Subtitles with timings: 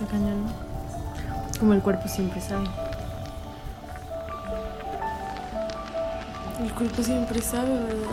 [0.00, 0.46] Está cañón.
[1.58, 2.64] Como el cuerpo siempre sabe.
[6.58, 8.08] El cuerpo siempre sabe, ¿verdad?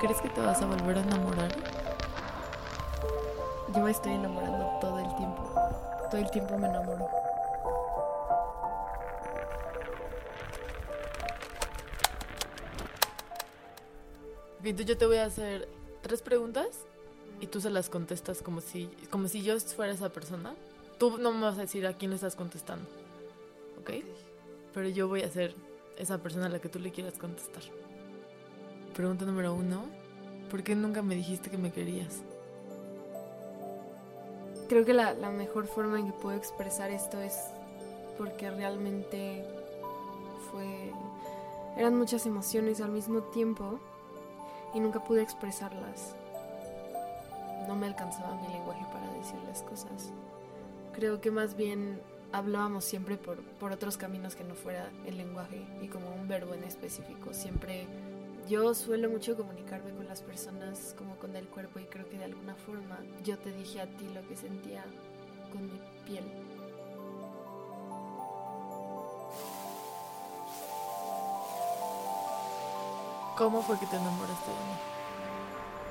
[0.00, 1.50] ¿Crees que te vas a volver a enamorar?
[3.74, 5.42] Yo me estoy enamorando todo el tiempo.
[6.10, 7.25] Todo el tiempo me enamoro.
[14.66, 15.68] Bien, yo te voy a hacer
[16.02, 16.66] tres preguntas
[17.40, 20.56] y tú se las contestas como si, como si yo fuera esa persona.
[20.98, 22.84] Tú no me vas a decir a quién le estás contestando.
[23.80, 24.04] ¿Ok?
[24.74, 25.54] Pero yo voy a ser
[25.98, 27.62] esa persona a la que tú le quieras contestar.
[28.92, 29.84] Pregunta número uno.
[30.50, 32.22] ¿Por qué nunca me dijiste que me querías?
[34.68, 37.38] Creo que la, la mejor forma en que puedo expresar esto es
[38.18, 39.44] porque realmente
[40.50, 40.90] fue...
[41.76, 43.78] Eran muchas emociones al mismo tiempo
[44.76, 46.14] y nunca pude expresarlas.
[47.66, 50.12] No me alcanzaba mi lenguaje para decir las cosas.
[50.92, 51.98] Creo que más bien
[52.30, 56.52] hablábamos siempre por, por otros caminos que no fuera el lenguaje y como un verbo
[56.52, 57.32] en específico.
[57.32, 57.86] Siempre
[58.50, 62.24] yo suelo mucho comunicarme con las personas como con el cuerpo y creo que de
[62.24, 64.84] alguna forma yo te dije a ti lo que sentía
[65.52, 66.24] con mi piel.
[73.36, 74.76] ¿Cómo fue que te enamoraste de mí?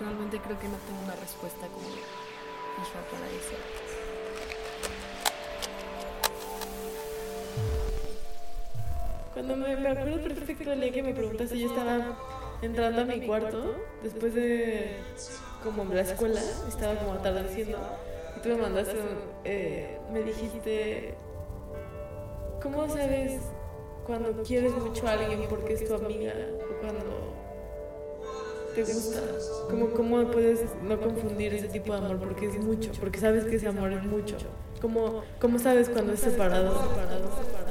[0.00, 3.56] Realmente creo que no tengo una respuesta como fija para eso.
[9.34, 12.16] Cuando me, me acuerdo perfecto el día que me preguntaste, yo estaba
[12.62, 14.96] entrando a mi cuarto después de
[15.62, 17.78] como la escuela, estaba como atardeciendo
[18.34, 18.96] y tú me mandaste,
[19.44, 21.14] eh, me dijiste,
[22.62, 23.42] ¿cómo sabes
[24.06, 27.34] cuando quieres mucho a alguien porque es tu amiga o cuando
[28.74, 29.20] te gusta?
[29.68, 32.92] ¿Cómo, ¿Cómo puedes no confundir ese tipo de amor porque es mucho?
[33.00, 34.36] Porque sabes que ese amor es mucho.
[34.80, 37.66] ¿Cómo, cómo sabes cuando es separado, separado, separado?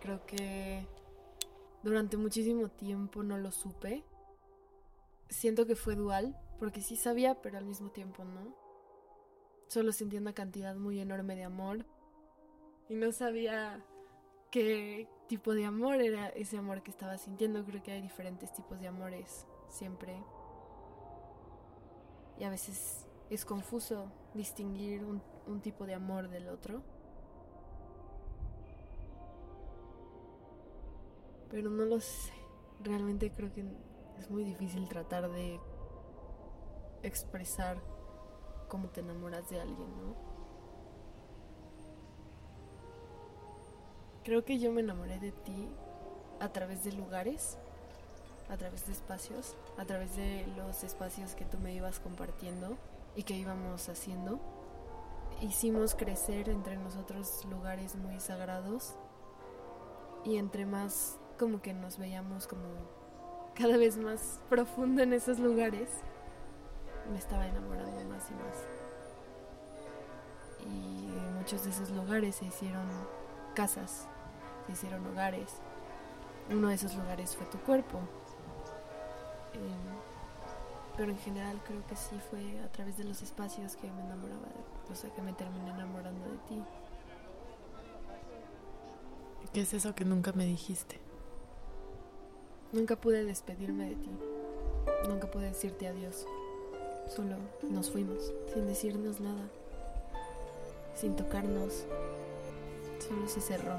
[0.00, 0.86] Creo que
[1.82, 4.02] durante muchísimo tiempo no lo supe.
[5.28, 8.61] Siento que fue dual, porque sí sabía, pero al mismo tiempo no.
[9.72, 11.86] Solo sentía una cantidad muy enorme de amor
[12.90, 13.82] y no sabía
[14.50, 17.64] qué tipo de amor era ese amor que estaba sintiendo.
[17.64, 20.14] Creo que hay diferentes tipos de amores siempre.
[22.38, 26.82] Y a veces es confuso distinguir un, un tipo de amor del otro.
[31.48, 32.34] Pero no lo sé.
[32.82, 33.64] Realmente creo que
[34.18, 35.58] es muy difícil tratar de
[37.02, 37.80] expresar
[38.72, 40.14] cómo te enamoras de alguien, ¿no?
[44.24, 45.68] Creo que yo me enamoré de ti
[46.40, 47.58] a través de lugares,
[48.48, 52.78] a través de espacios, a través de los espacios que tú me ibas compartiendo
[53.14, 54.40] y que íbamos haciendo.
[55.42, 58.94] Hicimos crecer entre nosotros lugares muy sagrados
[60.24, 62.68] y entre más como que nos veíamos como
[63.54, 65.90] cada vez más profundo en esos lugares,
[67.10, 68.66] me estaba enamorando más y más.
[70.64, 72.86] Y muchos de esos lugares se hicieron
[73.54, 74.06] casas,
[74.66, 75.56] se hicieron hogares.
[76.50, 77.98] Uno de esos lugares fue tu cuerpo.
[79.54, 79.92] Eh,
[80.96, 84.46] pero en general creo que sí fue a través de los espacios que me enamoraba,
[84.46, 86.62] de, o sea, que me terminé enamorando de ti.
[89.52, 90.98] ¿Qué es eso que nunca me dijiste?
[92.72, 94.10] Nunca pude despedirme de ti.
[95.08, 96.26] Nunca pude decirte adiós.
[97.08, 97.36] Solo
[97.68, 99.42] nos fuimos, sin decirnos nada.
[100.94, 101.84] Sin tocarnos.
[103.06, 103.74] Solo se cerró.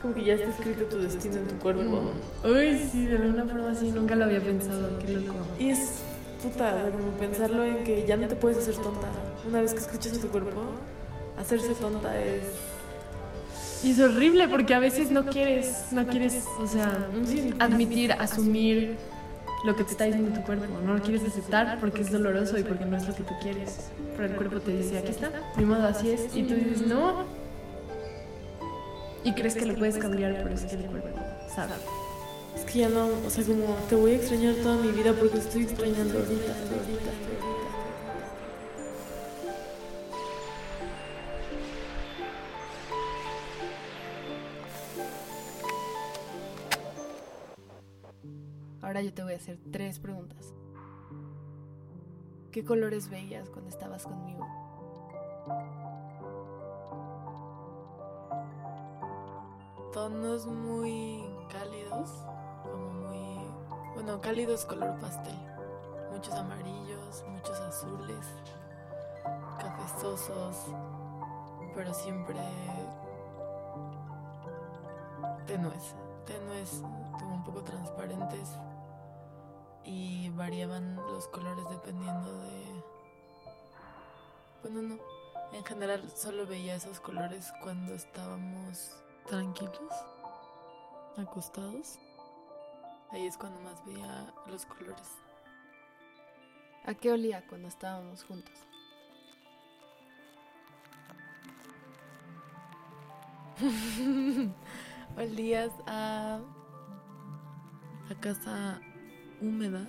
[0.00, 2.12] Como que ya está escrito tu destino en tu cuerpo.
[2.44, 4.96] Uy, sí, de alguna forma así, nunca lo había pensado.
[5.00, 5.34] Qué loco.
[5.58, 6.02] Y es
[6.40, 9.08] puta, como pensarlo en que ya no te puedes hacer tonta.
[9.46, 10.62] Una vez que escuchas a tu cuerpo,
[11.36, 12.44] hacerse tonta es.
[13.82, 17.06] Y es horrible porque a veces no quieres, no quieres, o sea,
[17.60, 18.96] admitir, asumir
[19.64, 20.66] lo que te está diciendo tu cuerpo.
[20.84, 23.90] No lo quieres aceptar porque es doloroso y porque no es lo que tú quieres.
[24.16, 26.34] Pero el cuerpo te dice, aquí está, mi modo así es.
[26.34, 27.24] Y tú dices, no.
[29.24, 31.08] Y crees que lo puedes cambiar, pero es que el cuerpo
[31.54, 31.74] sabe.
[32.56, 35.38] Es que ya no, o sea, como te voy a extrañar toda mi vida porque
[35.38, 37.67] estoy extrañando ahorita, ahorita, ahorita.
[48.88, 50.54] Ahora yo te voy a hacer tres preguntas.
[52.50, 54.46] ¿Qué colores veías cuando estabas conmigo?
[59.92, 62.08] Tonos muy cálidos,
[62.62, 65.36] como muy, bueno, cálidos color pastel.
[66.10, 68.26] Muchos amarillos, muchos azules,
[69.58, 70.56] cafezosos,
[71.74, 72.40] pero siempre
[75.46, 75.94] tenues,
[76.24, 76.82] tenues,
[77.18, 78.56] como un poco transparentes
[79.88, 82.84] y variaban los colores dependiendo de...
[84.62, 84.98] Bueno, no,
[85.52, 89.94] en general solo veía esos colores cuando estábamos tranquilos,
[91.16, 91.98] acostados.
[93.10, 95.08] Ahí es cuando más veía los colores.
[96.84, 98.54] ¿A qué olía cuando estábamos juntos?
[105.16, 106.40] Olías a,
[108.10, 108.82] a casa
[109.40, 109.88] húmeda,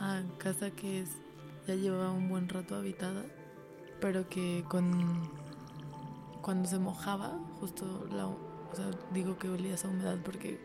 [0.00, 1.10] a casa que es,
[1.66, 3.24] ya llevaba un buen rato habitada,
[4.00, 5.30] pero que con
[6.42, 8.28] cuando se mojaba, justo la,
[9.12, 10.60] digo que olías a humedad porque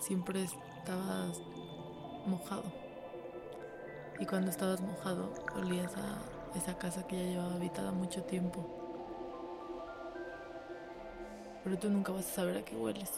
[0.00, 1.38] siempre estabas
[2.26, 2.72] mojado.
[4.18, 6.22] Y cuando estabas mojado, olías a
[6.56, 8.66] esa casa que ya llevaba habitada mucho tiempo.
[11.62, 13.10] Pero tú nunca vas a saber a qué hueles.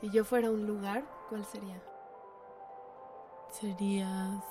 [0.00, 1.80] Si yo fuera un lugar, ¿cuál sería?
[3.50, 4.42] Serías...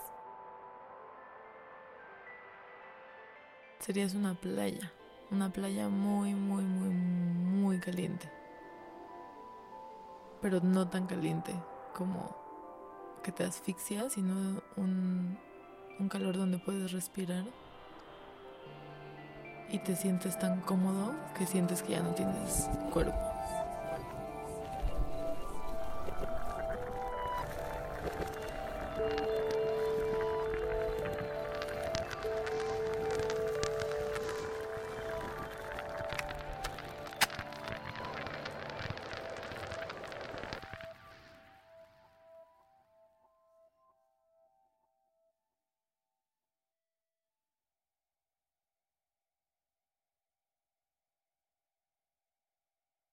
[3.79, 4.91] Serías una playa.
[5.31, 8.29] Una playa muy, muy, muy, muy caliente.
[10.41, 11.53] Pero no tan caliente
[11.95, 12.35] como
[13.23, 15.37] que te asfixia, sino un,
[15.99, 17.45] un calor donde puedes respirar
[19.71, 23.28] y te sientes tan cómodo que sientes que ya no tienes cuerpo.